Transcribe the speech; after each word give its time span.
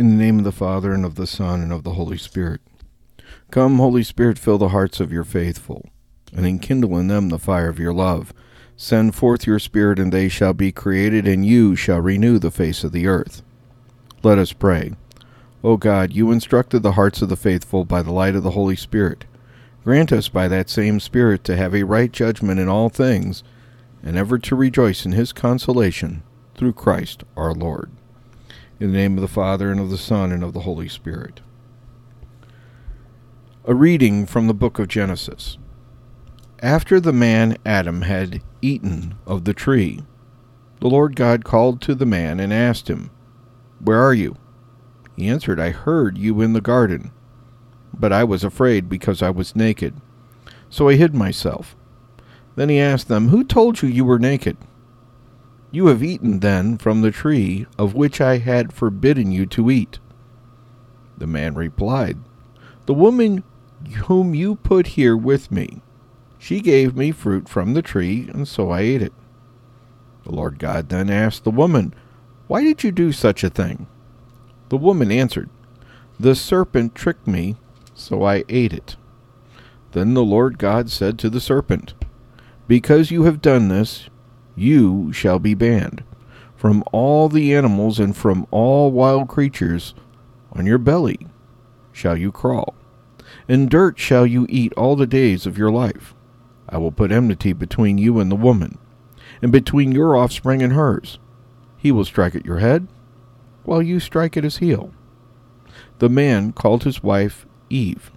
In 0.00 0.08
the 0.08 0.24
name 0.24 0.38
of 0.38 0.44
the 0.44 0.50
Father, 0.50 0.94
and 0.94 1.04
of 1.04 1.16
the 1.16 1.26
Son, 1.26 1.60
and 1.60 1.70
of 1.70 1.84
the 1.84 1.92
Holy 1.92 2.16
Spirit. 2.16 2.62
Come, 3.50 3.76
Holy 3.76 4.02
Spirit, 4.02 4.38
fill 4.38 4.56
the 4.56 4.70
hearts 4.70 4.98
of 4.98 5.12
your 5.12 5.24
faithful, 5.24 5.90
and 6.32 6.46
enkindle 6.46 6.96
in 6.96 7.08
them 7.08 7.28
the 7.28 7.38
fire 7.38 7.68
of 7.68 7.78
your 7.78 7.92
love. 7.92 8.32
Send 8.78 9.14
forth 9.14 9.46
your 9.46 9.58
Spirit, 9.58 9.98
and 9.98 10.10
they 10.10 10.30
shall 10.30 10.54
be 10.54 10.72
created, 10.72 11.28
and 11.28 11.44
you 11.44 11.76
shall 11.76 12.00
renew 12.00 12.38
the 12.38 12.50
face 12.50 12.82
of 12.82 12.92
the 12.92 13.06
earth. 13.06 13.42
Let 14.22 14.38
us 14.38 14.54
pray. 14.54 14.92
O 15.62 15.76
God, 15.76 16.14
you 16.14 16.30
instructed 16.30 16.82
the 16.82 16.92
hearts 16.92 17.20
of 17.20 17.28
the 17.28 17.36
faithful 17.36 17.84
by 17.84 18.00
the 18.00 18.10
light 18.10 18.34
of 18.34 18.42
the 18.42 18.52
Holy 18.52 18.76
Spirit. 18.76 19.26
Grant 19.84 20.12
us 20.12 20.30
by 20.30 20.48
that 20.48 20.70
same 20.70 20.98
Spirit 20.98 21.44
to 21.44 21.56
have 21.58 21.74
a 21.74 21.82
right 21.82 22.10
judgment 22.10 22.58
in 22.58 22.70
all 22.70 22.88
things, 22.88 23.44
and 24.02 24.16
ever 24.16 24.38
to 24.38 24.56
rejoice 24.56 25.04
in 25.04 25.12
his 25.12 25.34
consolation 25.34 26.22
through 26.54 26.72
Christ 26.72 27.22
our 27.36 27.52
Lord. 27.52 27.90
In 28.80 28.92
the 28.92 28.98
name 28.98 29.18
of 29.18 29.20
the 29.20 29.28
Father, 29.28 29.70
and 29.70 29.78
of 29.78 29.90
the 29.90 29.98
Son, 29.98 30.32
and 30.32 30.42
of 30.42 30.54
the 30.54 30.60
Holy 30.60 30.88
Spirit. 30.88 31.42
A 33.66 33.74
reading 33.74 34.24
from 34.24 34.46
the 34.46 34.54
book 34.54 34.78
of 34.78 34.88
Genesis. 34.88 35.58
After 36.62 36.98
the 36.98 37.12
man 37.12 37.58
Adam 37.66 38.00
had 38.00 38.40
eaten 38.62 39.16
of 39.26 39.44
the 39.44 39.52
tree, 39.52 40.00
the 40.80 40.88
Lord 40.88 41.14
God 41.14 41.44
called 41.44 41.82
to 41.82 41.94
the 41.94 42.06
man 42.06 42.40
and 42.40 42.54
asked 42.54 42.88
him, 42.88 43.10
Where 43.84 44.00
are 44.02 44.14
you? 44.14 44.36
He 45.14 45.28
answered, 45.28 45.60
I 45.60 45.72
heard 45.72 46.16
you 46.16 46.40
in 46.40 46.54
the 46.54 46.62
garden, 46.62 47.10
but 47.92 48.14
I 48.14 48.24
was 48.24 48.44
afraid 48.44 48.88
because 48.88 49.20
I 49.20 49.28
was 49.28 49.54
naked. 49.54 49.92
So 50.70 50.88
I 50.88 50.94
hid 50.94 51.14
myself. 51.14 51.76
Then 52.56 52.70
he 52.70 52.80
asked 52.80 53.08
them, 53.08 53.28
Who 53.28 53.44
told 53.44 53.82
you 53.82 53.90
you 53.90 54.06
were 54.06 54.18
naked? 54.18 54.56
You 55.72 55.86
have 55.86 56.02
eaten 56.02 56.40
then 56.40 56.78
from 56.78 57.00
the 57.00 57.12
tree 57.12 57.66
of 57.78 57.94
which 57.94 58.20
I 58.20 58.38
had 58.38 58.72
forbidden 58.72 59.30
you 59.30 59.46
to 59.46 59.70
eat. 59.70 60.00
The 61.16 61.26
man 61.26 61.54
replied, 61.54 62.18
The 62.86 62.94
woman 62.94 63.44
whom 64.06 64.34
you 64.34 64.56
put 64.56 64.88
here 64.88 65.16
with 65.16 65.52
me, 65.52 65.82
she 66.38 66.60
gave 66.60 66.96
me 66.96 67.12
fruit 67.12 67.48
from 67.48 67.74
the 67.74 67.82
tree, 67.82 68.28
and 68.32 68.48
so 68.48 68.70
I 68.70 68.80
ate 68.80 69.02
it. 69.02 69.12
The 70.24 70.32
Lord 70.32 70.58
God 70.58 70.88
then 70.88 71.08
asked 71.08 71.44
the 71.44 71.50
woman, 71.50 71.94
Why 72.46 72.62
did 72.62 72.82
you 72.82 72.90
do 72.90 73.12
such 73.12 73.44
a 73.44 73.50
thing? 73.50 73.86
The 74.70 74.76
woman 74.76 75.12
answered, 75.12 75.50
The 76.18 76.34
serpent 76.34 76.94
tricked 76.94 77.26
me, 77.26 77.56
so 77.94 78.24
I 78.24 78.44
ate 78.48 78.72
it. 78.72 78.96
Then 79.92 80.14
the 80.14 80.24
Lord 80.24 80.58
God 80.58 80.90
said 80.90 81.18
to 81.20 81.30
the 81.30 81.40
serpent, 81.40 81.94
Because 82.66 83.10
you 83.10 83.24
have 83.24 83.42
done 83.42 83.68
this, 83.68 84.08
you 84.60 85.12
shall 85.12 85.38
be 85.38 85.54
banned 85.54 86.04
from 86.56 86.84
all 86.92 87.28
the 87.30 87.54
animals 87.54 87.98
and 87.98 88.14
from 88.14 88.46
all 88.50 88.92
wild 88.92 89.28
creatures. 89.28 89.94
On 90.52 90.66
your 90.66 90.78
belly 90.78 91.26
shall 91.92 92.16
you 92.16 92.30
crawl, 92.30 92.74
and 93.48 93.70
dirt 93.70 93.98
shall 93.98 94.26
you 94.26 94.46
eat 94.48 94.72
all 94.74 94.96
the 94.96 95.06
days 95.06 95.46
of 95.46 95.56
your 95.56 95.70
life. 95.70 96.14
I 96.68 96.76
will 96.76 96.92
put 96.92 97.10
enmity 97.10 97.52
between 97.52 97.98
you 97.98 98.20
and 98.20 98.30
the 98.30 98.36
woman, 98.36 98.78
and 99.40 99.50
between 99.50 99.92
your 99.92 100.16
offspring 100.16 100.62
and 100.62 100.74
hers. 100.74 101.18
He 101.78 101.90
will 101.90 102.04
strike 102.04 102.34
at 102.34 102.44
your 102.44 102.58
head, 102.58 102.88
while 103.64 103.80
you 103.80 103.98
strike 103.98 104.36
at 104.36 104.44
his 104.44 104.58
heel. 104.58 104.92
The 105.98 106.08
man 106.08 106.52
called 106.52 106.84
his 106.84 107.02
wife 107.02 107.46
Eve, 107.70 108.10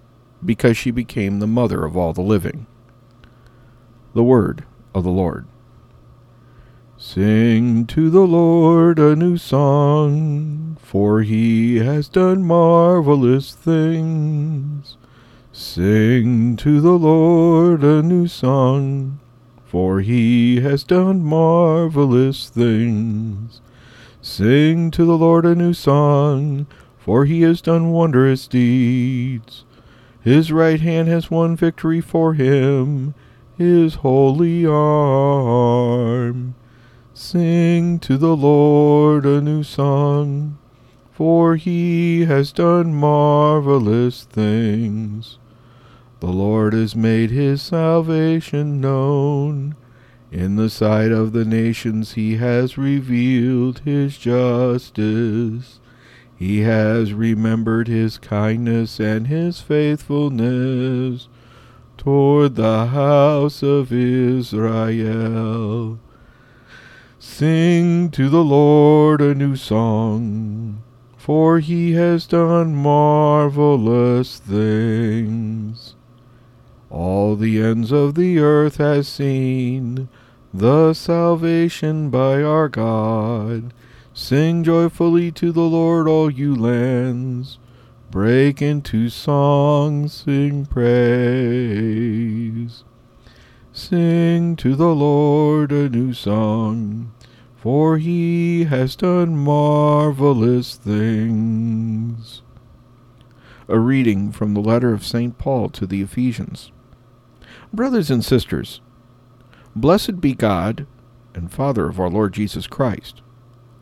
because 0.43 0.75
she 0.75 0.91
became 0.91 1.39
the 1.39 1.47
mother 1.47 1.85
of 1.85 1.95
all 1.95 2.11
the 2.11 2.21
living. 2.21 2.65
The 4.13 4.23
word 4.23 4.65
of 4.93 5.03
the 5.03 5.11
Lord. 5.11 5.47
Sing 7.05 7.85
to 7.87 8.09
the 8.09 8.25
Lord 8.25 8.97
a 8.97 9.13
new 9.13 9.37
song, 9.37 10.77
for 10.81 11.21
he 11.21 11.75
has 11.79 12.07
done 12.07 12.45
marvelous 12.45 13.53
things. 13.53 14.95
Sing 15.51 16.55
to 16.55 16.79
the 16.79 16.97
Lord 16.97 17.83
a 17.83 18.01
new 18.01 18.29
song, 18.29 19.19
for 19.65 19.99
he 19.99 20.61
has 20.61 20.85
done 20.85 21.21
marvelous 21.21 22.47
things. 22.49 23.59
Sing 24.21 24.89
to 24.91 25.03
the 25.03 25.17
Lord 25.17 25.45
a 25.45 25.55
new 25.55 25.73
song, 25.73 26.67
for 26.97 27.25
he 27.25 27.41
has 27.41 27.59
done 27.59 27.91
wondrous 27.91 28.47
deeds. 28.47 29.65
His 30.21 30.53
right 30.53 30.79
hand 30.79 31.09
has 31.09 31.29
won 31.29 31.57
victory 31.57 31.99
for 31.99 32.33
him, 32.33 33.13
his 33.57 33.95
holy 33.95 34.65
arm. 34.65 36.55
Sing 37.15 37.99
to 37.99 38.17
the 38.17 38.35
Lord 38.35 39.23
a 39.23 39.39
new 39.39 39.61
song, 39.61 40.57
for 41.11 41.57
he 41.57 42.25
has 42.25 42.51
done 42.51 42.95
marvelous 42.95 44.23
things. 44.23 45.37
The 46.21 46.31
Lord 46.31 46.73
has 46.73 46.95
made 46.95 47.29
his 47.29 47.61
salvation 47.61 48.81
known. 48.81 49.75
In 50.31 50.55
the 50.55 50.71
sight 50.71 51.11
of 51.11 51.33
the 51.33 51.45
nations 51.45 52.13
he 52.13 52.37
has 52.37 52.79
revealed 52.79 53.81
his 53.85 54.17
justice. 54.17 55.79
He 56.35 56.61
has 56.61 57.13
remembered 57.13 57.87
his 57.87 58.17
kindness 58.17 58.99
and 58.99 59.27
his 59.27 59.61
faithfulness 59.61 61.27
toward 61.95 62.55
the 62.55 62.87
house 62.87 63.61
of 63.61 63.93
Israel. 63.93 65.99
Sing 67.35 68.11
to 68.11 68.29
the 68.29 68.43
Lord 68.43 69.19
a 69.19 69.33
new 69.33 69.55
song, 69.55 70.83
for 71.17 71.57
he 71.57 71.93
has 71.93 72.27
done 72.27 72.75
marvelous 72.75 74.37
things. 74.37 75.95
All 76.91 77.35
the 77.35 77.59
ends 77.59 77.91
of 77.91 78.13
the 78.13 78.37
earth 78.37 78.77
has 78.77 79.07
seen 79.07 80.09
the 80.53 80.93
salvation 80.93 82.11
by 82.11 82.43
our 82.43 82.69
God. 82.69 83.73
Sing 84.13 84.63
joyfully 84.63 85.31
to 85.31 85.51
the 85.51 85.61
Lord, 85.61 86.07
all 86.07 86.29
you 86.29 86.55
lands. 86.55 87.57
Break 88.11 88.61
into 88.61 89.09
song, 89.09 90.07
sing 90.07 90.67
praise. 90.67 92.03
Sing 93.75 94.55
to 94.57 94.75
the 94.75 94.93
Lord 94.93 95.71
a 95.71 95.89
new 95.89 96.13
song, 96.13 97.11
for 97.63 97.97
he 97.97 98.65
has 98.65 98.93
done 98.93 99.37
marvelous 99.37 100.75
things. 100.75 102.41
A 103.69 103.79
reading 103.79 104.33
from 104.33 104.53
the 104.53 104.59
letter 104.59 104.91
of 104.91 105.05
St. 105.05 105.37
Paul 105.37 105.69
to 105.69 105.85
the 105.85 106.01
Ephesians. 106.01 106.73
Brothers 107.71 108.11
and 108.11 108.25
sisters, 108.25 108.81
blessed 109.73 110.19
be 110.19 110.33
God 110.33 110.85
and 111.33 111.49
Father 111.49 111.87
of 111.87 112.01
our 112.01 112.09
Lord 112.09 112.33
Jesus 112.33 112.67
Christ, 112.67 113.21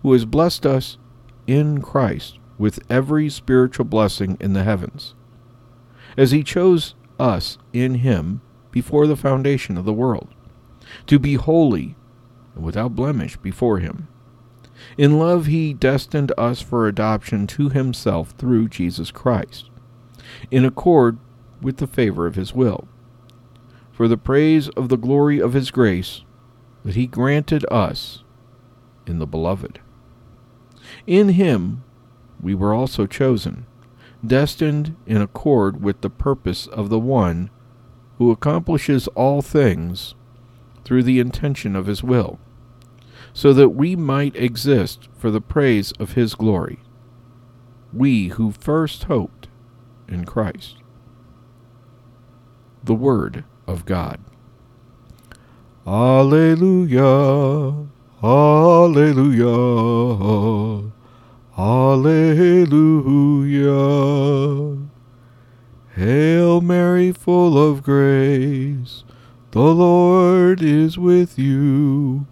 who 0.03 0.13
has 0.13 0.25
blessed 0.25 0.63
us 0.67 0.99
in 1.47 1.81
Christ 1.81 2.37
with 2.59 2.85
every 2.87 3.29
spiritual 3.29 3.85
blessing 3.85 4.37
in 4.39 4.53
the 4.53 4.63
heavens, 4.63 5.15
as 6.15 6.29
he 6.29 6.43
chose 6.43 6.93
us 7.19 7.57
in 7.73 7.95
him 7.95 8.41
before 8.69 9.07
the 9.07 9.17
foundation 9.17 9.75
of 9.75 9.85
the 9.85 9.91
world, 9.91 10.27
to 11.07 11.17
be 11.17 11.33
holy 11.33 11.95
without 12.55 12.95
blemish 12.95 13.37
before 13.37 13.79
him. 13.79 14.07
In 14.97 15.19
love, 15.19 15.45
he 15.45 15.73
destined 15.73 16.31
us 16.37 16.61
for 16.61 16.87
adoption 16.87 17.47
to 17.47 17.69
himself 17.69 18.31
through 18.31 18.69
Jesus 18.69 19.11
Christ, 19.11 19.69
in 20.49 20.65
accord 20.65 21.19
with 21.61 21.77
the 21.77 21.87
favor 21.87 22.25
of 22.25 22.35
his 22.35 22.53
will, 22.53 22.87
for 23.91 24.07
the 24.07 24.17
praise 24.17 24.69
of 24.69 24.89
the 24.89 24.97
glory 24.97 25.39
of 25.39 25.53
his 25.53 25.71
grace 25.71 26.23
that 26.83 26.95
he 26.95 27.05
granted 27.05 27.65
us 27.71 28.23
in 29.05 29.19
the 29.19 29.27
Beloved. 29.27 29.79
In 31.05 31.29
him 31.29 31.83
we 32.41 32.55
were 32.55 32.73
also 32.73 33.05
chosen, 33.05 33.65
destined 34.25 34.95
in 35.05 35.21
accord 35.21 35.83
with 35.83 36.01
the 36.01 36.09
purpose 36.09 36.65
of 36.67 36.89
the 36.89 36.99
one 36.99 37.49
who 38.17 38.31
accomplishes 38.31 39.07
all 39.09 39.41
things 39.41 40.15
through 40.83 41.03
the 41.03 41.19
intention 41.19 41.75
of 41.75 41.85
his 41.85 42.03
will, 42.03 42.39
so 43.33 43.53
that 43.53 43.69
we 43.69 43.95
might 43.95 44.35
exist 44.35 45.07
for 45.17 45.31
the 45.31 45.41
praise 45.41 45.91
of 45.93 46.13
his 46.13 46.35
glory, 46.35 46.79
we 47.93 48.29
who 48.29 48.51
first 48.51 49.05
hoped 49.05 49.47
in 50.07 50.25
Christ. 50.25 50.77
The 52.83 52.95
Word 52.95 53.43
of 53.67 53.85
God. 53.85 54.19
Alleluia, 55.85 57.87
Alleluia, 58.23 59.51
Alleluia. 61.57 62.71
Hail 65.95 66.61
Mary, 66.61 67.11
full 67.11 67.57
of 67.57 67.83
grace, 67.83 69.03
the 69.51 69.59
Lord 69.59 70.61
is 70.61 70.97
with 70.97 71.37
you. 71.37 72.25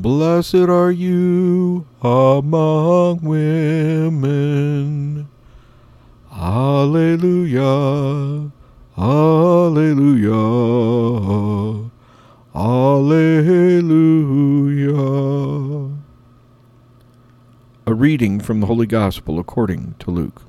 Blessed 0.00 0.54
are 0.54 0.92
you 0.92 1.84
among 2.02 3.18
women 3.20 5.26
Alleluia. 6.32 8.52
Alleluia. 8.96 10.30
Alleluia. 12.54 13.98
A 17.84 17.92
reading 17.92 18.38
from 18.38 18.60
the 18.60 18.66
Holy 18.66 18.86
Gospel 18.86 19.40
according 19.40 19.96
to 19.98 20.12
Luke. 20.12 20.42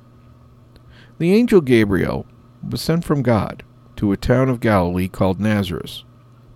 The 1.18 1.32
angel 1.32 1.60
Gabriel 1.60 2.24
was 2.62 2.80
sent 2.80 3.04
from 3.04 3.22
God 3.22 3.64
to 3.96 4.12
a 4.12 4.16
town 4.16 4.48
of 4.48 4.60
Galilee 4.60 5.08
called 5.08 5.40
Nazareth, 5.40 6.02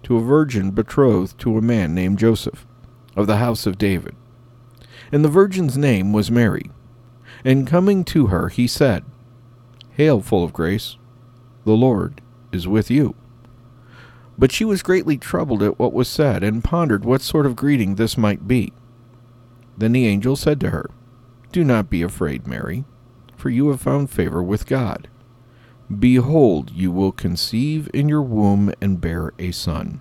to 0.05 0.17
a 0.17 0.21
virgin 0.21 0.71
betrothed 0.71 1.41
to 1.41 1.59
a 1.59 1.61
man 1.61 1.93
named 1.93 2.21
Joseph, 2.21 2.65
of 3.17 3.27
the 3.27 3.37
house 3.37 3.67
of 3.67 3.79
David. 3.79 4.15
And 5.13 5.25
the 5.25 5.29
virgin's 5.29 5.77
name 5.77 6.13
was 6.13 6.31
Mary. 6.31 6.71
And 7.45 7.67
coming 7.67 8.05
to 8.05 8.27
her, 8.27 8.49
he 8.49 8.67
said, 8.67 9.05
Hail, 9.93 10.21
full 10.21 10.43
of 10.43 10.53
grace, 10.53 10.97
the 11.65 11.73
Lord 11.73 12.21
is 12.53 12.67
with 12.67 12.91
you. 12.91 13.15
But 14.37 14.51
she 14.51 14.65
was 14.65 14.83
greatly 14.83 15.17
troubled 15.17 15.63
at 15.63 15.79
what 15.79 15.93
was 15.93 16.09
said, 16.09 16.43
and 16.43 16.65
pondered 16.65 17.05
what 17.05 17.23
sort 17.23 17.47
of 17.47 17.55
greeting 17.57 17.95
this 17.95 18.19
might 18.19 18.49
be. 18.49 18.73
Then 19.77 19.93
the 19.93 20.07
angel 20.07 20.37
said 20.37 20.61
to 20.61 20.71
her, 20.71 20.91
Do 21.53 21.63
not 21.65 21.91
be 21.91 22.03
afraid, 22.03 22.47
Mary, 22.47 22.85
for 23.37 23.51
you 23.51 23.69
have 23.69 23.81
found 23.81 24.11
favor 24.11 24.43
with 24.43 24.67
God. 24.67 25.09
Behold, 25.99 26.71
you 26.73 26.91
will 26.91 27.13
conceive 27.13 27.91
in 27.93 28.09
your 28.09 28.23
womb 28.23 28.73
and 28.81 29.01
bear 29.01 29.33
a 29.39 29.53
son. 29.53 30.01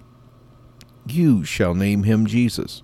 You 1.05 1.43
shall 1.43 1.75
name 1.75 2.03
him 2.03 2.25
Jesus. 2.25 2.83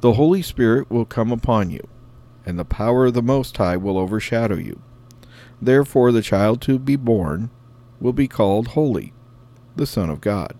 The 0.00 0.14
Holy 0.14 0.42
Spirit 0.42 0.90
will 0.90 1.04
come 1.04 1.30
upon 1.30 1.70
you, 1.70 1.86
and 2.46 2.58
the 2.58 2.64
power 2.64 3.06
of 3.06 3.14
the 3.14 3.22
Most 3.22 3.56
High 3.56 3.76
will 3.76 3.98
overshadow 3.98 4.56
you. 4.56 4.80
Therefore 5.60 6.10
the 6.12 6.22
child 6.22 6.60
to 6.62 6.78
be 6.78 6.96
born 6.96 7.50
will 8.00 8.12
be 8.12 8.28
called 8.28 8.68
Holy, 8.68 9.12
the 9.76 9.86
Son 9.86 10.08
of 10.08 10.20
God. 10.20 10.54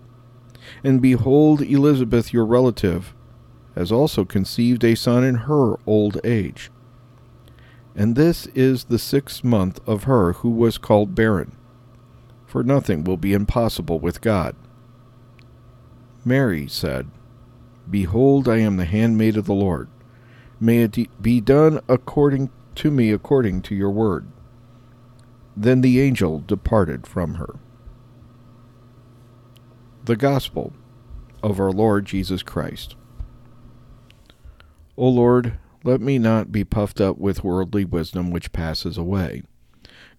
And 0.83 1.01
behold, 1.01 1.61
Elizabeth, 1.61 2.31
your 2.31 2.45
relative, 2.45 3.15
has 3.75 3.91
also 3.91 4.25
conceived 4.25 4.83
a 4.83 4.95
son 4.95 5.23
in 5.23 5.35
her 5.35 5.75
old 5.87 6.19
age. 6.23 6.69
And 7.95 8.15
this 8.15 8.45
is 8.47 8.85
the 8.85 8.99
sixth 8.99 9.43
month 9.43 9.79
of 9.87 10.03
her 10.03 10.33
who 10.33 10.49
was 10.49 10.77
called 10.77 11.15
barren, 11.15 11.55
for 12.45 12.63
nothing 12.63 13.03
will 13.03 13.17
be 13.17 13.33
impossible 13.33 13.99
with 13.99 14.21
God. 14.21 14.55
Mary 16.23 16.67
said, 16.67 17.09
Behold, 17.89 18.47
I 18.47 18.57
am 18.57 18.77
the 18.77 18.85
handmaid 18.85 19.37
of 19.37 19.45
the 19.45 19.53
Lord. 19.53 19.89
May 20.59 20.83
it 20.83 21.21
be 21.21 21.41
done 21.41 21.79
according 21.89 22.49
to 22.75 22.91
me 22.91 23.11
according 23.11 23.61
to 23.63 23.75
your 23.75 23.91
word. 23.91 24.27
Then 25.57 25.81
the 25.81 25.99
angel 25.99 26.39
departed 26.39 27.05
from 27.05 27.35
her. 27.35 27.55
The 30.05 30.15
Gospel 30.15 30.73
of 31.43 31.59
our 31.59 31.71
Lord 31.71 32.05
Jesus 32.05 32.43
Christ. 32.43 32.95
O 34.97 35.07
Lord, 35.07 35.57
let 35.83 35.99
me 35.99 36.19
not 36.19 36.51
be 36.51 36.63
puffed 36.63 37.01
up 37.01 37.17
with 37.17 37.43
worldly 37.43 37.85
wisdom 37.85 38.31
which 38.31 38.53
passes 38.53 38.97
away. 38.97 39.41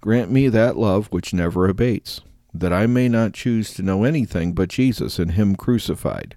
Grant 0.00 0.30
me 0.30 0.48
that 0.48 0.76
love 0.76 1.06
which 1.08 1.32
never 1.32 1.68
abates, 1.68 2.20
that 2.52 2.72
I 2.72 2.86
may 2.86 3.08
not 3.08 3.32
choose 3.32 3.72
to 3.74 3.82
know 3.82 4.02
anything 4.02 4.52
but 4.52 4.68
Jesus 4.68 5.18
and 5.18 5.32
Him 5.32 5.54
crucified. 5.54 6.36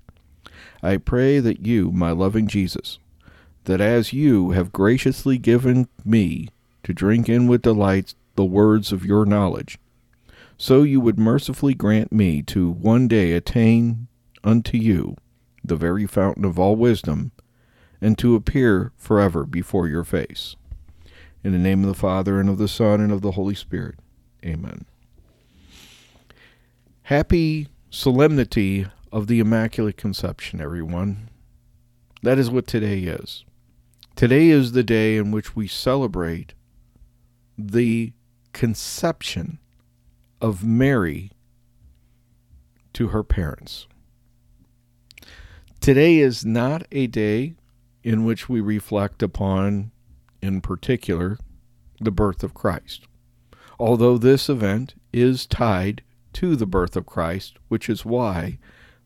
I 0.85 0.97
pray 0.97 1.39
that 1.39 1.65
you, 1.65 1.91
my 1.91 2.11
loving 2.11 2.47
Jesus, 2.47 2.99
that 3.63 3.81
as 3.81 4.13
you 4.13 4.51
have 4.51 4.71
graciously 4.71 5.39
given 5.39 5.87
me 6.05 6.49
to 6.83 6.93
drink 6.93 7.27
in 7.27 7.47
with 7.47 7.63
delight 7.63 8.13
the 8.35 8.45
words 8.45 8.91
of 8.91 9.03
your 9.03 9.25
knowledge, 9.25 9.79
so 10.57 10.83
you 10.83 11.01
would 11.01 11.17
mercifully 11.17 11.73
grant 11.73 12.11
me 12.11 12.43
to 12.43 12.69
one 12.69 13.07
day 13.07 13.31
attain 13.31 14.07
unto 14.43 14.77
you, 14.77 15.15
the 15.63 15.75
very 15.75 16.05
fountain 16.05 16.45
of 16.45 16.59
all 16.59 16.75
wisdom, 16.75 17.31
and 17.99 18.15
to 18.19 18.35
appear 18.35 18.91
forever 18.95 19.43
before 19.43 19.87
your 19.87 20.03
face. 20.03 20.55
In 21.43 21.51
the 21.51 21.57
name 21.57 21.81
of 21.81 21.87
the 21.87 21.99
Father, 21.99 22.39
and 22.39 22.47
of 22.47 22.59
the 22.59 22.67
Son, 22.67 23.01
and 23.01 23.11
of 23.11 23.21
the 23.21 23.31
Holy 23.31 23.55
Spirit. 23.55 23.95
Amen. 24.45 24.85
Happy 27.03 27.69
solemnity 27.89 28.85
of 29.15 29.27
the 29.27 29.39
Immaculate 29.39 29.95
Conception, 29.95 30.59
everyone. 30.59 31.29
That 32.21 32.37
is 32.37 32.49
what 32.49 32.67
today 32.67 32.99
is. 32.99 33.45
Today 34.13 34.49
is 34.49 34.73
the 34.73 34.83
day 34.83 35.15
in 35.15 35.31
which 35.31 35.55
we 35.55 35.69
celebrate 35.69 36.53
the 37.57 38.11
conception 38.51 39.59
of 40.41 40.65
Mary 40.65 41.31
to 42.91 43.07
her 43.07 43.23
parents. 43.23 43.87
Today 45.79 46.17
is 46.17 46.43
not 46.43 46.85
a 46.91 47.07
day 47.07 47.55
in 48.03 48.25
which 48.25 48.49
we 48.49 48.59
reflect 48.59 49.23
upon, 49.23 49.91
in 50.41 50.59
particular, 50.59 51.37
the 52.01 52.11
birth 52.11 52.43
of 52.43 52.53
Christ. 52.53 53.07
Although 53.79 54.17
this 54.17 54.49
event 54.49 54.93
is 55.13 55.45
tied 55.45 56.03
to 56.33 56.57
the 56.57 56.65
birth 56.65 56.97
of 56.97 57.05
Christ, 57.05 57.55
which 57.69 57.89
is 57.89 58.03
why 58.03 58.57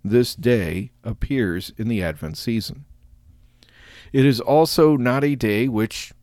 this 0.04 0.36
day 0.36 0.92
appears 1.04 1.74
in 1.78 1.88
the 1.88 2.02
Advent 2.04 2.38
season. 2.38 2.86
It 4.12 4.26
is 4.26 4.40
also 4.40 4.96
not 4.96 5.24
a 5.24 5.36
day 5.36 5.68
which, 5.68 6.14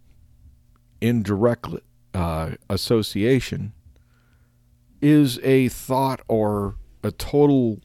in 1.00 1.22
direct 1.22 1.68
uh, 2.14 2.52
association, 2.68 3.72
is 5.00 5.38
a 5.42 5.68
thought 5.68 6.20
or 6.26 6.76
a 7.02 7.10
total 7.10 7.80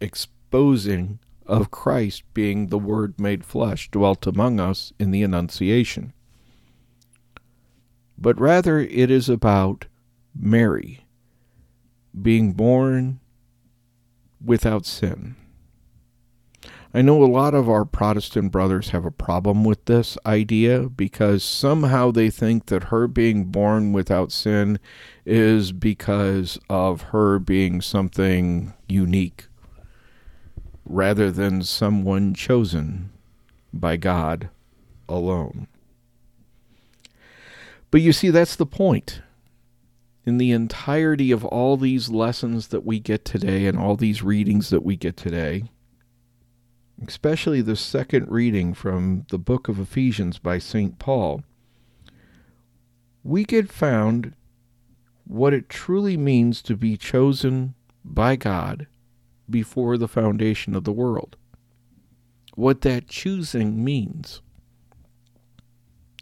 exposing 0.00 1.18
of 1.46 1.70
Christ 1.70 2.22
being 2.32 2.68
the 2.68 2.78
Word 2.78 3.18
made 3.18 3.44
flesh 3.44 3.90
dwelt 3.90 4.26
among 4.26 4.60
us 4.60 4.92
in 4.98 5.10
the 5.10 5.22
Annunciation. 5.22 6.12
But 8.16 8.38
rather 8.38 8.78
it 8.78 9.10
is 9.10 9.28
about 9.28 9.86
Mary 10.38 11.06
being 12.20 12.52
born 12.52 13.20
without 14.44 14.86
sin. 14.86 15.36
I 16.92 17.02
know 17.02 17.22
a 17.22 17.26
lot 17.26 17.54
of 17.54 17.70
our 17.70 17.84
Protestant 17.84 18.50
brothers 18.50 18.90
have 18.90 19.04
a 19.04 19.12
problem 19.12 19.62
with 19.62 19.84
this 19.84 20.18
idea 20.26 20.88
because 20.88 21.44
somehow 21.44 22.10
they 22.10 22.30
think 22.30 22.66
that 22.66 22.84
her 22.84 23.06
being 23.06 23.44
born 23.44 23.92
without 23.92 24.32
sin 24.32 24.80
is 25.24 25.70
because 25.70 26.58
of 26.68 27.02
her 27.02 27.38
being 27.38 27.80
something 27.80 28.72
unique 28.88 29.46
rather 30.84 31.30
than 31.30 31.62
someone 31.62 32.34
chosen 32.34 33.10
by 33.72 33.96
God 33.96 34.50
alone. 35.08 35.68
But 37.92 38.00
you 38.00 38.12
see, 38.12 38.30
that's 38.30 38.56
the 38.56 38.66
point. 38.66 39.22
In 40.26 40.36
the 40.38 40.52
entirety 40.52 41.32
of 41.32 41.44
all 41.44 41.76
these 41.76 42.10
lessons 42.10 42.68
that 42.68 42.84
we 42.84 43.00
get 43.00 43.24
today 43.24 43.66
and 43.66 43.78
all 43.78 43.96
these 43.96 44.22
readings 44.22 44.70
that 44.70 44.84
we 44.84 44.96
get 44.96 45.16
today, 45.16 45.64
especially 47.06 47.62
the 47.62 47.76
second 47.76 48.30
reading 48.30 48.74
from 48.74 49.24
the 49.30 49.38
book 49.38 49.68
of 49.68 49.80
Ephesians 49.80 50.38
by 50.38 50.58
St. 50.58 50.98
Paul, 50.98 51.42
we 53.22 53.44
get 53.44 53.70
found 53.70 54.34
what 55.24 55.54
it 55.54 55.68
truly 55.68 56.16
means 56.16 56.60
to 56.62 56.76
be 56.76 56.96
chosen 56.96 57.74
by 58.04 58.36
God 58.36 58.86
before 59.48 59.96
the 59.96 60.08
foundation 60.08 60.74
of 60.74 60.84
the 60.84 60.92
world. 60.92 61.36
What 62.54 62.82
that 62.82 63.08
choosing 63.08 63.82
means. 63.82 64.42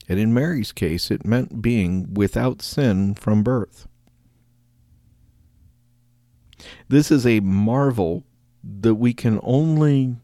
And 0.08 0.18
in 0.18 0.32
Mary's 0.34 0.72
case, 0.72 1.10
it 1.10 1.26
meant 1.26 1.62
being 1.62 2.14
without 2.14 2.62
sin 2.62 3.14
from 3.14 3.42
birth. 3.42 3.86
This 6.88 7.10
is 7.10 7.26
a 7.26 7.40
marvel 7.40 8.24
that 8.64 8.94
we 8.96 9.12
can 9.14 9.40
only 9.42 10.16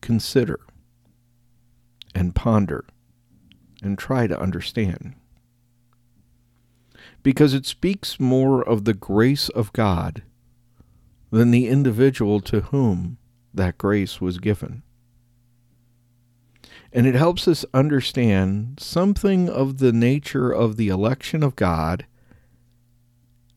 consider 0.00 0.60
and 2.14 2.34
ponder 2.34 2.84
and 3.82 3.98
try 3.98 4.26
to 4.26 4.38
understand. 4.40 5.14
because 7.22 7.54
it 7.54 7.66
speaks 7.66 8.20
more 8.20 8.62
of 8.62 8.84
the 8.84 8.94
grace 8.94 9.48
of 9.50 9.72
God 9.72 10.22
than 11.30 11.50
the 11.50 11.68
individual 11.68 12.40
to 12.40 12.60
whom 12.60 13.18
that 13.52 13.78
grace 13.78 14.20
was 14.20 14.38
given. 14.38 14.82
And 16.92 17.06
it 17.06 17.14
helps 17.14 17.46
us 17.46 17.64
understand 17.74 18.78
something 18.80 19.48
of 19.48 19.78
the 19.78 19.92
nature 19.92 20.50
of 20.50 20.76
the 20.76 20.88
election 20.88 21.42
of 21.42 21.56
God 21.56 22.06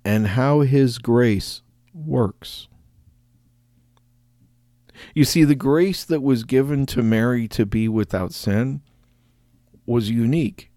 and 0.03 0.27
how 0.27 0.61
His 0.61 0.97
grace 0.97 1.61
works. 1.93 2.67
You 5.15 5.23
see, 5.23 5.43
the 5.43 5.55
grace 5.55 6.03
that 6.03 6.21
was 6.21 6.43
given 6.43 6.85
to 6.87 7.01
Mary 7.01 7.47
to 7.49 7.65
be 7.65 7.87
without 7.87 8.33
sin 8.33 8.81
was 9.85 10.09
unique 10.09 10.71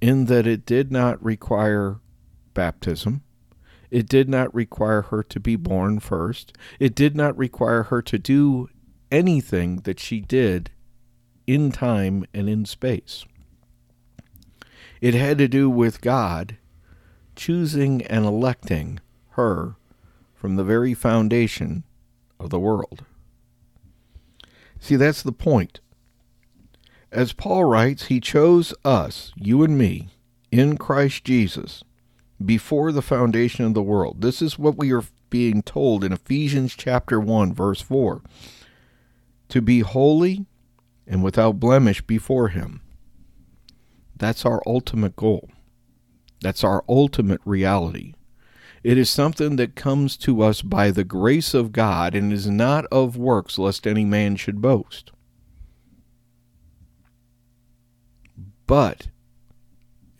in 0.00 0.26
that 0.26 0.46
it 0.46 0.66
did 0.66 0.90
not 0.90 1.22
require 1.22 2.00
baptism. 2.54 3.22
It 3.90 4.08
did 4.08 4.28
not 4.28 4.54
require 4.54 5.02
her 5.02 5.22
to 5.22 5.38
be 5.38 5.56
born 5.56 6.00
first. 6.00 6.56
It 6.80 6.94
did 6.94 7.14
not 7.14 7.36
require 7.36 7.84
her 7.84 8.00
to 8.02 8.18
do 8.18 8.68
anything 9.10 9.76
that 9.84 10.00
she 10.00 10.20
did 10.20 10.70
in 11.46 11.72
time 11.72 12.24
and 12.32 12.48
in 12.48 12.64
space. 12.64 13.24
It 15.00 15.14
had 15.14 15.38
to 15.38 15.48
do 15.48 15.68
with 15.68 16.00
God 16.00 16.56
choosing 17.34 18.02
and 18.02 18.24
electing 18.24 19.00
her 19.30 19.76
from 20.34 20.56
the 20.56 20.64
very 20.64 20.94
foundation 20.94 21.84
of 22.38 22.50
the 22.50 22.60
world. 22.60 23.04
See, 24.78 24.96
that's 24.96 25.22
the 25.22 25.32
point. 25.32 25.80
As 27.10 27.32
Paul 27.32 27.64
writes, 27.64 28.06
he 28.06 28.20
chose 28.20 28.74
us, 28.84 29.32
you 29.36 29.62
and 29.62 29.76
me, 29.76 30.08
in 30.50 30.76
Christ 30.76 31.24
Jesus, 31.24 31.84
before 32.44 32.90
the 32.90 33.02
foundation 33.02 33.64
of 33.64 33.74
the 33.74 33.82
world. 33.82 34.22
This 34.22 34.42
is 34.42 34.58
what 34.58 34.76
we 34.76 34.92
are 34.92 35.04
being 35.30 35.62
told 35.62 36.04
in 36.04 36.12
Ephesians 36.12 36.74
chapter 36.76 37.18
1, 37.20 37.54
verse 37.54 37.80
4 37.80 38.22
to 39.52 39.60
be 39.60 39.80
holy 39.80 40.46
and 41.06 41.22
without 41.22 41.60
blemish 41.60 42.00
before 42.02 42.48
him. 42.48 42.80
That's 44.16 44.46
our 44.46 44.62
ultimate 44.66 45.16
goal. 45.16 45.50
That's 46.40 46.64
our 46.64 46.84
ultimate 46.88 47.40
reality. 47.44 48.14
It 48.82 48.98
is 48.98 49.08
something 49.08 49.56
that 49.56 49.76
comes 49.76 50.16
to 50.18 50.42
us 50.42 50.60
by 50.60 50.90
the 50.90 51.04
grace 51.04 51.54
of 51.54 51.72
God 51.72 52.14
and 52.14 52.32
is 52.32 52.48
not 52.48 52.84
of 52.86 53.16
works, 53.16 53.58
lest 53.58 53.86
any 53.86 54.04
man 54.04 54.36
should 54.36 54.60
boast. 54.60 55.12
But 58.66 59.08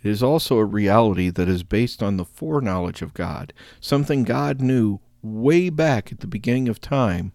it 0.03 0.11
is 0.11 0.23
also 0.23 0.59
a 0.59 0.65
reality 0.65 1.31
that 1.31 1.49
is 1.49 1.63
based 1.63 2.03
on 2.03 2.17
the 2.17 2.25
foreknowledge 2.25 3.03
of 3.03 3.15
God, 3.15 3.53
something 3.81 4.25
God 4.25 4.61
knew 4.61 5.01
way 5.23 5.71
back 5.71 6.13
at 6.13 6.21
the 6.21 6.27
beginning 6.27 6.69
of 6.69 6.81
time 6.81 7.33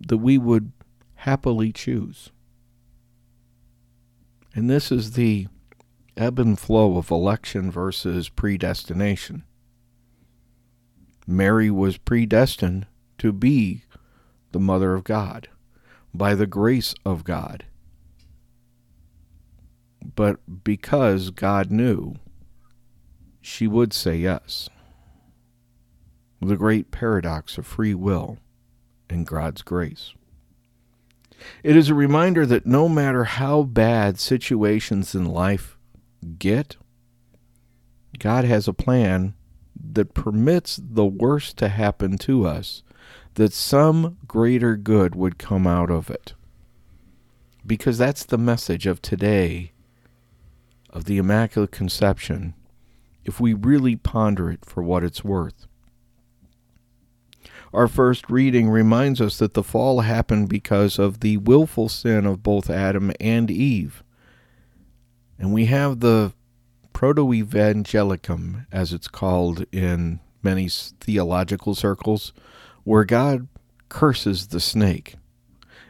that 0.00 0.18
we 0.18 0.38
would 0.38 0.72
happily 1.18 1.72
choose. 1.72 2.30
And 4.54 4.70
this 4.70 4.92
is 4.92 5.12
the 5.12 5.48
ebb 6.16 6.38
and 6.38 6.58
flow 6.58 6.96
of 6.96 7.10
election 7.10 7.70
versus 7.70 8.28
predestination. 8.28 9.44
Mary 11.26 11.70
was 11.70 11.98
predestined 11.98 12.86
to 13.18 13.32
be 13.32 13.82
the 14.52 14.60
mother 14.60 14.94
of 14.94 15.04
God 15.04 15.48
by 16.14 16.34
the 16.34 16.46
grace 16.46 16.94
of 17.04 17.24
God. 17.24 17.66
But 20.14 20.64
because 20.64 21.30
God 21.30 21.70
knew, 21.70 22.14
she 23.40 23.66
would 23.66 23.92
say 23.92 24.16
yes. 24.16 24.68
The 26.40 26.56
great 26.56 26.92
paradox 26.92 27.58
of 27.58 27.66
free 27.66 27.94
will 27.94 28.38
and 29.10 29.26
God's 29.26 29.62
grace. 29.62 30.14
It 31.62 31.76
is 31.76 31.88
a 31.88 31.94
reminder 31.94 32.44
that 32.46 32.66
no 32.66 32.88
matter 32.88 33.24
how 33.24 33.62
bad 33.62 34.18
situations 34.18 35.14
in 35.14 35.24
life 35.24 35.78
get, 36.38 36.76
God 38.18 38.44
has 38.44 38.66
a 38.66 38.72
plan 38.72 39.34
that 39.92 40.14
permits 40.14 40.80
the 40.82 41.06
worst 41.06 41.56
to 41.58 41.68
happen 41.68 42.18
to 42.18 42.46
us, 42.46 42.82
that 43.34 43.52
some 43.52 44.18
greater 44.26 44.76
good 44.76 45.14
would 45.14 45.38
come 45.38 45.66
out 45.66 45.90
of 45.90 46.10
it. 46.10 46.34
Because 47.64 47.98
that's 47.98 48.24
the 48.24 48.38
message 48.38 48.86
of 48.86 49.00
today 49.00 49.72
of 50.90 51.04
the 51.04 51.18
Immaculate 51.18 51.70
Conception, 51.70 52.54
if 53.24 53.38
we 53.38 53.52
really 53.54 53.94
ponder 53.94 54.50
it 54.50 54.64
for 54.64 54.82
what 54.82 55.04
it's 55.04 55.22
worth. 55.22 55.67
Our 57.72 57.88
first 57.88 58.30
reading 58.30 58.70
reminds 58.70 59.20
us 59.20 59.38
that 59.38 59.54
the 59.54 59.62
fall 59.62 60.00
happened 60.00 60.48
because 60.48 60.98
of 60.98 61.20
the 61.20 61.36
willful 61.36 61.88
sin 61.88 62.26
of 62.26 62.42
both 62.42 62.70
Adam 62.70 63.12
and 63.20 63.50
Eve. 63.50 64.02
And 65.38 65.52
we 65.52 65.66
have 65.66 66.00
the 66.00 66.32
proto-evangelium, 66.92 68.66
as 68.72 68.92
it's 68.92 69.08
called 69.08 69.64
in 69.70 70.20
many 70.42 70.68
theological 70.68 71.74
circles, 71.74 72.32
where 72.84 73.04
God 73.04 73.48
curses 73.88 74.48
the 74.48 74.60
snake 74.60 75.16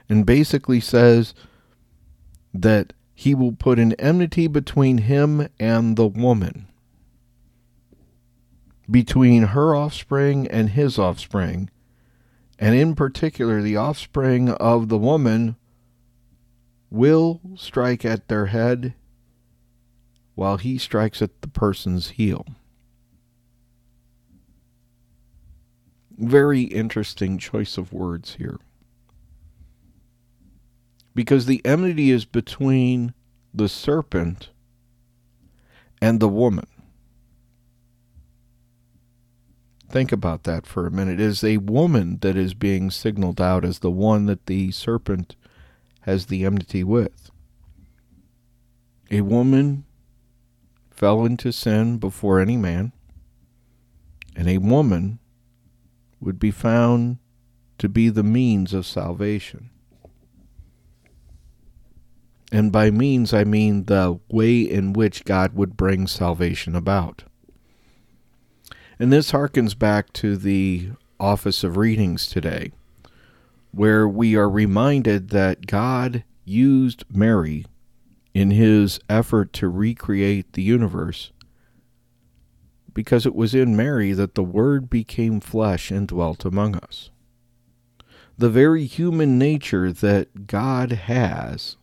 and 0.09 0.27
basically 0.27 0.81
says 0.81 1.35
that 2.53 2.93
he 3.15 3.35
will 3.35 3.53
put 3.53 3.79
an 3.79 3.95
enmity 3.95 4.47
between 4.47 4.99
him 4.99 5.49
and 5.59 5.97
the 5.97 6.07
woman, 6.07 6.68
between 8.91 9.43
her 9.45 9.75
offspring 9.75 10.47
and 10.49 10.71
his 10.71 10.99
offspring, 10.99 11.71
and 12.59 12.75
in 12.75 12.95
particular 12.95 13.61
the 13.61 13.77
offspring 13.77 14.51
of 14.51 14.89
the 14.89 14.99
woman 14.99 15.57
will 16.91 17.41
strike 17.57 18.05
at 18.05 18.29
their 18.29 18.47
head 18.47 18.95
while 20.35 20.57
he 20.57 20.79
strikes 20.79 21.21
at 21.21 21.43
the 21.43 21.49
person's 21.49 22.11
heel. 22.11 22.47
Very 26.17 26.63
interesting 26.63 27.39
choice 27.39 27.77
of 27.77 27.93
words 27.93 28.35
here. 28.35 28.59
Because 31.15 31.47
the 31.47 31.61
enmity 31.65 32.11
is 32.11 32.25
between 32.25 33.15
the 33.53 33.69
serpent 33.69 34.51
and 36.01 36.21
the 36.21 36.29
woman. 36.29 36.67
Think 39.89 40.13
about 40.13 40.43
that 40.45 40.67
for 40.67 40.87
a 40.87 40.91
minute. 40.91 41.19
Is 41.19 41.43
a 41.43 41.57
woman 41.57 42.19
that 42.21 42.37
is 42.37 42.53
being 42.53 42.91
signaled 42.91 43.41
out 43.41 43.65
as 43.65 43.79
the 43.79 43.91
one 43.91 44.27
that 44.27 44.47
the 44.47 44.71
serpent 44.71 45.35
has 46.03 46.27
the 46.27 46.45
enmity 46.45 46.85
with. 46.85 47.31
A 49.11 49.23
woman 49.23 49.85
fell 50.91 51.25
into 51.25 51.53
sin 51.53 51.97
before 51.97 52.41
any 52.41 52.57
man, 52.57 52.93
and 54.37 54.49
a 54.49 54.59
woman 54.59 55.21
would 56.21 56.39
be 56.39 56.51
found 56.51 57.19
to 57.79 57.89
be 57.89 58.11
the 58.11 58.23
means 58.23 58.75
of 58.75 58.85
salvation. 58.85 59.71
And 62.51 62.73
by 62.73 62.91
means, 62.91 63.33
I 63.33 63.45
mean 63.45 63.85
the 63.85 64.19
way 64.29 64.61
in 64.61 64.93
which 64.93 65.25
God 65.25 65.55
would 65.55 65.77
bring 65.77 66.07
salvation 66.07 66.75
about. 66.75 67.25
And 68.99 69.13
this 69.13 69.31
harkens 69.31 69.79
back 69.79 70.13
to 70.15 70.37
the 70.37 70.91
Office 71.21 71.63
of 71.63 71.77
Readings 71.77 72.27
today, 72.27 72.73
where 73.71 74.09
we 74.09 74.35
are 74.35 74.51
reminded 74.51 75.29
that 75.29 75.67
God 75.67 76.25
used 76.45 77.05
Mary 77.15 77.65
in 78.35 78.51
his 78.51 78.99
effort 79.09 79.53
to 79.55 79.69
recreate 79.69 80.53
the 80.53 80.63
universe 80.63 81.31
because 82.93 83.25
it 83.25 83.35
was 83.35 83.55
in 83.55 83.77
Mary 83.77 84.13
that 84.13 84.35
the 84.35 84.43
Word 84.43 84.91
became 84.91 85.39
flesh 85.39 85.93
and 85.93 86.09
dwelt 86.09 86.45
among 86.45 86.75
us. 86.75 87.11
The 88.37 88.51
very 88.51 88.87
human 88.87 89.39
nature 89.39 89.93
that 89.93 90.49
God 90.49 90.91
has 90.93 91.77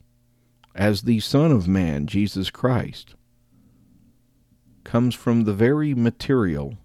as 0.74 1.04
the 1.04 1.22
Son 1.22 1.54
of 1.54 1.70
Man, 1.70 2.08
Jesus 2.08 2.50
Christ, 2.50 3.16
comes 4.84 5.16
from 5.16 5.46
the 5.46 5.54
very 5.54 5.94
material 5.94 6.78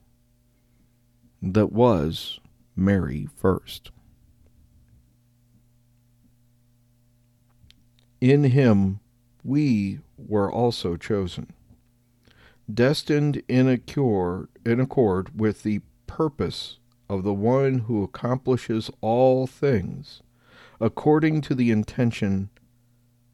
that 1.42 1.72
was 1.72 2.40
Mary 2.76 3.28
first. 3.36 3.90
In 8.20 8.44
him 8.44 9.00
we 9.42 10.00
were 10.18 10.52
also 10.52 10.96
chosen, 10.96 11.52
destined 12.72 13.42
in 13.48 13.68
accord, 13.68 14.48
in 14.64 14.80
accord 14.80 15.40
with 15.40 15.62
the 15.62 15.80
purpose 16.06 16.78
of 17.08 17.24
the 17.24 17.34
one 17.34 17.80
who 17.80 18.02
accomplishes 18.02 18.90
all 19.00 19.46
things 19.46 20.22
according 20.80 21.40
to 21.42 21.54
the 21.54 21.70
intention 21.70 22.50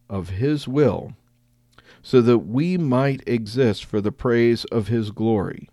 of 0.09 0.31
his 0.31 0.67
will, 0.69 1.15
so 2.03 2.21
that 2.21 2.39
we 2.39 2.77
might 2.79 3.23
exist 3.27 3.85
for 3.85 4.01
the 4.01 4.13
praise 4.13 4.65
of 4.67 4.89
his 4.89 5.11
glory. 5.11 5.69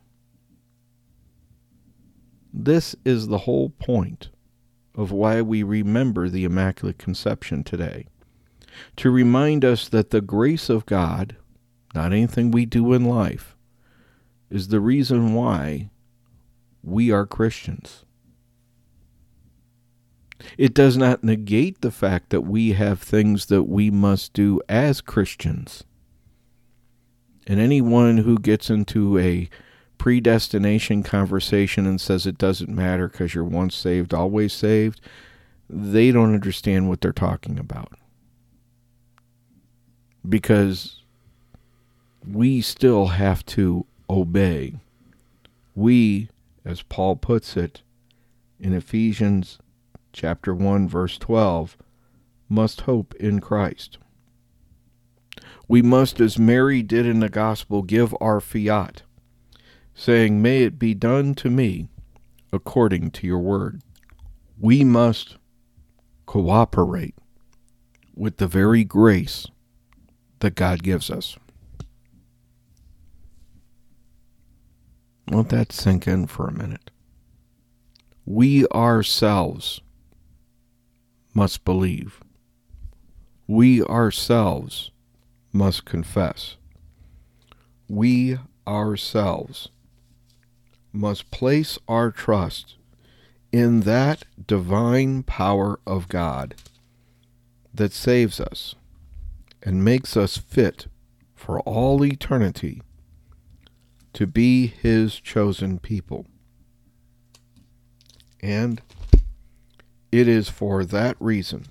This 2.53 2.95
is 3.03 3.27
the 3.27 3.39
whole 3.39 3.69
point 3.69 4.29
of 4.93 5.11
why 5.11 5.41
we 5.41 5.63
remember 5.63 6.29
the 6.29 6.43
Immaculate 6.43 6.99
Conception 6.99 7.63
today. 7.63 8.05
To 8.97 9.09
remind 9.09 9.65
us 9.65 9.89
that 9.89 10.11
the 10.11 10.21
grace 10.21 10.69
of 10.69 10.85
God, 10.85 11.35
not 11.95 12.13
anything 12.13 12.51
we 12.51 12.67
do 12.67 12.93
in 12.93 13.05
life, 13.05 13.55
is 14.51 14.67
the 14.67 14.79
reason 14.79 15.33
why 15.33 15.89
we 16.83 17.11
are 17.11 17.25
Christians. 17.25 18.05
It 20.57 20.75
does 20.75 20.95
not 20.95 21.23
negate 21.23 21.81
the 21.81 21.91
fact 21.91 22.29
that 22.29 22.41
we 22.41 22.73
have 22.73 23.01
things 23.01 23.47
that 23.47 23.63
we 23.63 23.89
must 23.89 24.33
do 24.33 24.61
as 24.69 25.01
Christians. 25.01 25.85
And 27.47 27.59
anyone 27.59 28.19
who 28.19 28.37
gets 28.37 28.69
into 28.69 29.17
a 29.17 29.49
predestination 30.03 31.01
conversation 31.01 31.87
and 31.87 32.01
says 32.01 32.27
it 32.27 32.37
doesn't 32.37 32.67
matter 32.67 33.07
because 33.07 33.33
you're 33.33 33.41
once 33.41 33.73
saved, 33.73 34.13
always 34.13 34.51
saved, 34.51 34.99
they 35.69 36.11
don't 36.11 36.33
understand 36.33 36.89
what 36.89 36.99
they're 36.99 37.13
talking 37.13 37.57
about. 37.57 37.93
Because 40.27 41.03
we 42.27 42.59
still 42.59 43.07
have 43.07 43.45
to 43.45 43.85
obey. 44.09 44.75
We, 45.73 46.27
as 46.65 46.81
Paul 46.81 47.15
puts 47.15 47.55
it 47.55 47.81
in 48.59 48.73
Ephesians 48.73 49.57
chapter 50.11 50.53
1 50.53 50.85
verse 50.89 51.17
12, 51.17 51.77
must 52.49 52.81
hope 52.81 53.15
in 53.21 53.39
Christ. 53.39 53.99
We 55.69 55.81
must 55.81 56.19
as 56.19 56.37
Mary 56.37 56.83
did 56.83 57.05
in 57.05 57.21
the 57.21 57.29
gospel 57.29 57.83
give 57.83 58.13
our 58.19 58.41
fiat 58.41 59.03
saying, 59.95 60.41
May 60.41 60.63
it 60.63 60.79
be 60.79 60.93
done 60.93 61.35
to 61.35 61.49
me 61.49 61.87
according 62.51 63.11
to 63.11 63.27
your 63.27 63.39
word. 63.39 63.81
We 64.59 64.83
must 64.83 65.37
cooperate 66.25 67.15
with 68.15 68.37
the 68.37 68.47
very 68.47 68.83
grace 68.83 69.47
that 70.39 70.55
God 70.55 70.83
gives 70.83 71.09
us. 71.09 71.37
Let 75.29 75.49
that 75.49 75.71
sink 75.71 76.07
in 76.07 76.27
for 76.27 76.47
a 76.47 76.53
minute. 76.53 76.91
We 78.25 78.67
ourselves 78.67 79.81
must 81.33 81.65
believe. 81.65 82.21
We 83.47 83.83
ourselves 83.83 84.91
must 85.51 85.85
confess. 85.85 86.57
We 87.87 88.37
ourselves 88.67 89.69
must 90.93 91.31
place 91.31 91.79
our 91.87 92.11
trust 92.11 92.75
in 93.51 93.81
that 93.81 94.23
divine 94.47 95.23
power 95.23 95.79
of 95.85 96.07
God 96.07 96.55
that 97.73 97.91
saves 97.91 98.39
us 98.39 98.75
and 99.63 99.83
makes 99.83 100.15
us 100.15 100.37
fit 100.37 100.87
for 101.35 101.59
all 101.61 102.05
eternity 102.05 102.81
to 104.13 104.27
be 104.27 104.67
His 104.67 105.19
chosen 105.19 105.79
people. 105.79 106.27
And 108.41 108.81
it 110.11 110.27
is 110.27 110.49
for 110.49 110.85
that 110.85 111.15
reason, 111.19 111.65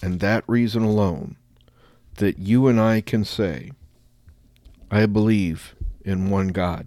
and 0.00 0.20
that 0.20 0.44
reason 0.46 0.82
alone, 0.82 1.36
that 2.16 2.38
you 2.38 2.68
and 2.68 2.80
I 2.80 3.00
can 3.00 3.24
say, 3.24 3.72
I 4.90 5.06
believe 5.06 5.74
in 6.04 6.30
one 6.30 6.48
God 6.48 6.86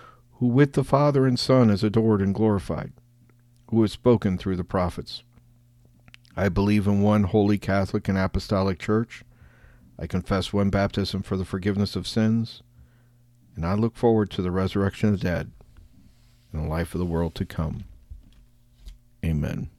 who 0.41 0.47
with 0.47 0.73
the 0.73 0.83
Father 0.83 1.27
and 1.27 1.37
Son 1.37 1.69
is 1.69 1.83
adored 1.83 2.19
and 2.19 2.33
glorified, 2.33 2.91
who 3.69 3.79
has 3.83 3.91
spoken 3.91 4.39
through 4.39 4.55
the 4.55 4.63
prophets. 4.63 5.21
I 6.35 6.49
believe 6.49 6.87
in 6.87 7.03
one 7.03 7.25
holy 7.25 7.59
Catholic 7.59 8.07
and 8.07 8.17
Apostolic 8.17 8.79
Church. 8.79 9.23
I 9.99 10.07
confess 10.07 10.51
one 10.51 10.71
baptism 10.71 11.21
for 11.21 11.37
the 11.37 11.45
forgiveness 11.45 11.95
of 11.95 12.07
sins, 12.07 12.63
and 13.55 13.63
I 13.63 13.75
look 13.75 13.95
forward 13.95 14.31
to 14.31 14.41
the 14.41 14.49
resurrection 14.49 15.09
of 15.09 15.19
the 15.19 15.23
dead 15.23 15.51
and 16.51 16.63
the 16.63 16.67
life 16.67 16.95
of 16.95 16.99
the 16.99 17.05
world 17.05 17.35
to 17.35 17.45
come. 17.45 17.83
Amen. 19.23 19.69